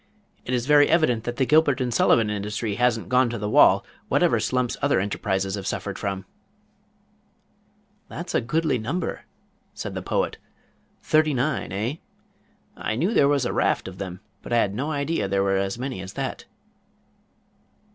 It 0.45 0.55
is 0.55 0.65
very 0.65 0.89
evident 0.89 1.25
that 1.25 1.35
the 1.35 1.45
Gilbert 1.45 1.79
and 1.79 1.93
Sullivan 1.93 2.31
industry 2.31 2.73
hasn't 2.73 3.07
gone 3.07 3.29
to 3.29 3.37
the 3.37 3.47
wall 3.47 3.85
whatever 4.09 4.39
slumps 4.39 4.75
other 4.81 4.99
enterprises 4.99 5.53
have 5.53 5.67
suffered 5.67 5.99
from." 5.99 6.25
"That 8.09 8.25
is 8.25 8.33
a 8.33 8.41
goodly 8.41 8.79
number," 8.79 9.25
said 9.75 9.93
the 9.93 10.01
Poet. 10.01 10.39
"Thirty 11.03 11.35
nine, 11.35 11.71
eh? 11.71 11.97
I 12.75 12.95
knew 12.95 13.13
there 13.13 13.27
was 13.27 13.45
a 13.45 13.53
raft 13.53 13.87
of 13.87 13.99
them, 13.99 14.21
but 14.41 14.51
I 14.51 14.57
had 14.57 14.73
no 14.73 14.89
idea 14.91 15.27
there 15.27 15.43
were 15.43 15.57
as 15.57 15.77
many 15.77 16.01
as 16.01 16.13
that." 16.13 16.45